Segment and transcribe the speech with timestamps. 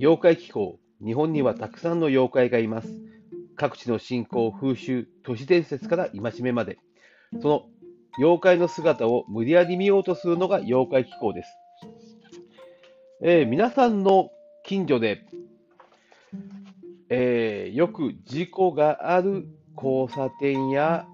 [0.00, 2.88] 妖怪気候、日本にはたくさんの妖怪がいます。
[3.56, 6.78] 各地の信仰、風習、都市伝説から戒めまで、
[7.42, 7.62] その
[8.18, 11.50] 妖怪の姿を無理やり見ようとするのが妖怪気候です。
[13.22, 14.30] えー、皆さんの
[14.64, 15.26] 近所で、
[17.08, 21.08] えー、よく事故がある交差点や、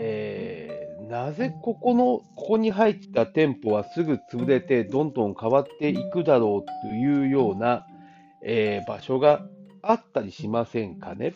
[0.00, 7.86] えー、なぜここの、ここに入った店舗はすぐ潰れてどんどん変わっていくだろうというような、
[8.42, 9.46] えー、場所が
[9.82, 11.34] あったりしませんかね？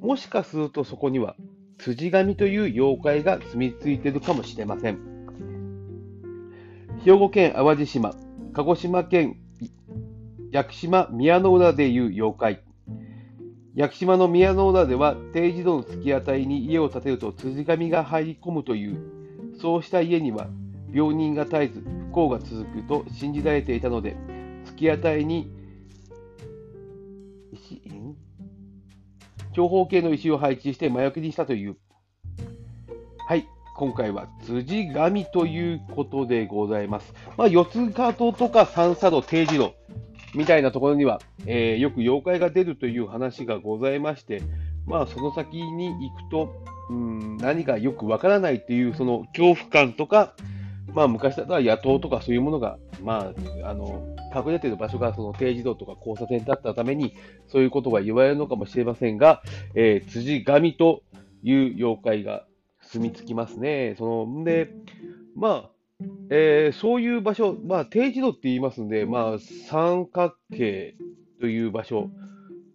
[0.00, 1.36] もしかするとそこには
[1.78, 4.98] 辻神という妖怪が住み着いているかもしれません。
[7.04, 8.14] 兵庫県淡路島、
[8.52, 9.36] 鹿児島県
[10.52, 12.64] 屋久島宮の浦でいう妖怪。
[13.74, 18.98] 屋久島の宮の浦では定時度の突き当たりに家を建てると辻神が入り込むという、
[19.60, 20.46] そうした家には
[20.92, 24.16] 病人が絶えず不幸が続くと信じられていたので、
[24.66, 25.50] 突き当たりに
[29.52, 31.76] 長方形の石を配置して魔除けにしたという。
[33.26, 37.12] はい、今回は辻神ということでございます。
[37.36, 39.74] まあ、四つ角とか三叉路、定時路
[40.34, 44.42] みたいなところには、えー、よく妖怪が出るという話がございまして、
[44.86, 50.34] まあ、その先に行くと、うん何かよくわからないっていうその恐怖感とか、
[50.92, 53.32] まあ、昔だったら野党とかそういうものが、ま
[53.64, 57.14] あ、あの隠れている場所がその定時道とか交差点だったために、
[57.48, 59.42] そういうことが言われるのかもしれませんが、
[59.74, 61.02] えー、辻神と
[61.42, 62.44] いう妖怪が
[62.82, 63.94] 住み着きますね。
[63.98, 64.70] そので、
[65.34, 65.70] まあ、
[66.30, 70.96] えー、そういう場所、まあ、定時道って言いますんで、まあ、三角形
[71.40, 72.10] という場所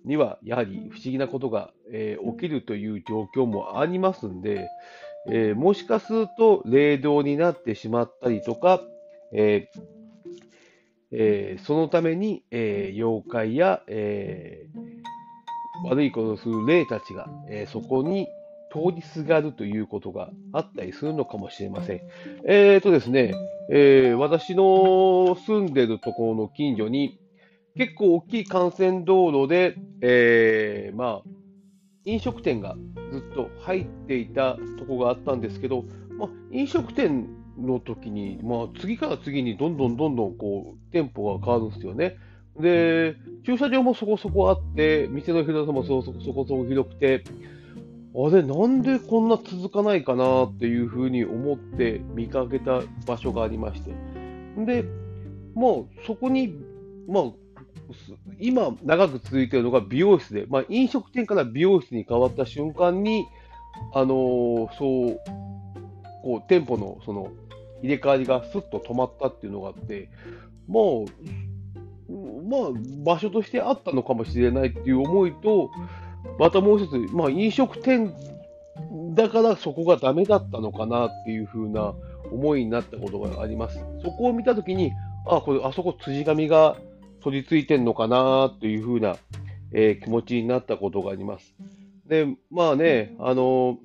[0.06, 4.70] には、やはり不思議なことが、えー、起きるという状況もありますんで、
[5.28, 8.82] えー、もしかすると霊道になってしまったりとか、
[9.34, 9.82] えー
[11.12, 18.28] えー、そのために、えー、妖怪や、えー、悪いことをする霊たちが、えそこに
[18.72, 22.02] 通りすがるということがあったりするのかもしれません。
[22.46, 23.34] えーとですね、
[23.70, 27.20] え私の住んでるところの近所に
[27.76, 31.30] 結構大きい幹線道路で、えまあ、
[32.06, 32.76] 飲食店が
[33.12, 35.86] ずっと入っていたところがあったんですけど、
[36.18, 37.28] まあ、飲食店
[37.58, 42.18] の時に、まあ、次から次にどんどんどんどんこう店舗が変わるんですよね。
[42.60, 43.16] で、
[43.46, 47.24] 駐車場もそこそこあって、店の広さもそこそこ広くて、
[48.16, 53.92] あれ、なんでこんな続かないかなっていうふうに思って見かけた場所がありまして。
[54.66, 54.84] で、
[55.56, 56.56] まあ、そこに、
[57.08, 57.24] まあ、
[58.40, 63.28] 今長く続いているのが美容室で、まあ、飲食店から美容室に変わった瞬間に、
[63.94, 65.20] あのー、そう、
[66.24, 67.32] こう、店舗のその
[67.82, 70.10] 入れ替わりがすっと止まったっていうのがあって、
[70.68, 70.84] まあ、
[72.50, 72.72] まあ、
[73.04, 75.72] 場所としてあったのかもしれないっていう思いと、
[76.40, 78.14] またもう一つ、まあ、飲食店
[79.14, 81.94] だからそこがダメだったのかなっていう風な
[82.32, 83.84] 思いになったことがあります。
[84.02, 84.94] そこを見たときに、
[85.28, 86.78] あ、これ、あそこ辻紙が
[87.22, 89.18] 取り付いてんのかなっていう風な、
[89.74, 91.54] えー、気持ちになったことがあります。
[92.08, 93.78] で、まあね、あの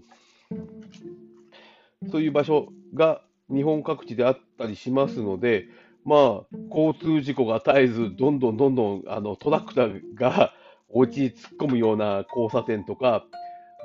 [0.53, 3.21] ー、そういう場所が
[3.53, 5.65] 日本各地であったりしますので、
[6.05, 10.53] まあ、交通事故が絶えず、どんどんどんどんあのトラクターが
[10.95, 13.25] お家に突っ込むような交差点とか、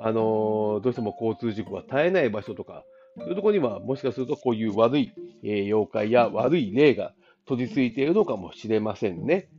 [0.02, 2.86] あのどうしても交通事故が絶えない場所とか、
[3.18, 5.12] そういうところにはもしかするとこういう悪い、
[5.44, 7.14] えー、妖怪や悪い霊が
[7.46, 9.50] 取り付いているのかもしれませんね。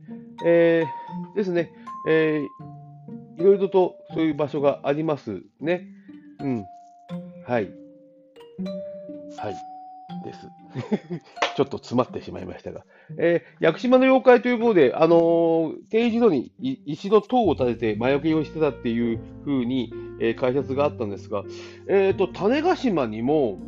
[0.45, 1.71] えー、ですね、
[2.07, 5.85] えー、いろいろとそういう場所がありますね。
[6.39, 6.65] うん。
[7.45, 7.69] はい。
[9.37, 9.55] はい。
[10.25, 10.60] です。
[11.55, 12.85] ちょっと詰まってしまいましたが。
[13.17, 21.43] えー、屋久島の妖怪ということで、あのー、定時度に石の塔を建てて魔除けをしてたっていうふうに、えー、解説があったんですが、
[21.87, 23.59] え、ー、と、種子島にも、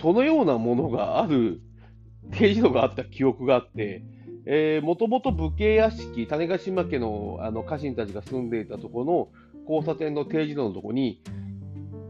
[0.00, 1.60] そのようなものがある、
[2.32, 4.02] 定時度があった記憶があって、
[4.46, 9.28] えー、もともと武家屋敷、種子島家のあの家臣たちが住んでいたところの
[9.68, 11.20] 交差点の定時度のところに、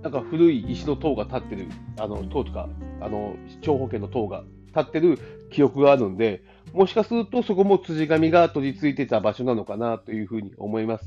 [0.02, 1.66] なんか古い石の塔が立ってる、
[1.98, 2.68] あの塔とか、
[3.00, 5.18] あの長方形の塔が立ってる
[5.50, 6.42] 記憶があるんで、
[6.72, 11.04] もしかするとそこも辻神が取り付いてた場所なのかなというふうに思います。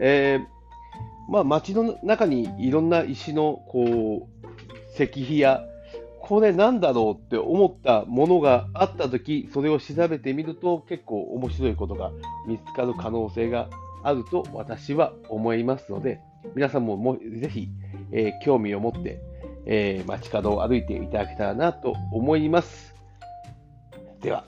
[0.00, 5.64] えー、まあ、街の中にいろんな石のこう石碑や、
[6.20, 12.10] これなんだろうって思ったものがあったとき、それを調べてみると結構面白いことが
[12.46, 13.68] 見つかる可能性が
[14.02, 16.20] あると私は思いますので、
[16.54, 17.68] 皆さんももぜひ
[18.12, 19.20] えー、興味を持って、
[19.66, 22.94] えー、街角を歩いていただけたらなと思います。
[24.22, 24.44] では、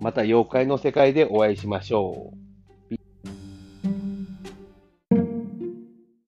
[0.00, 2.41] また妖怪の世界でお会いしましょう。